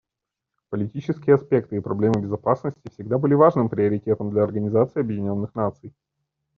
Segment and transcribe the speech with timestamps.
[0.71, 5.93] Политические аспекты и проблемы безопасности всегда были важным приоритетом для Организации Объединенных Наций.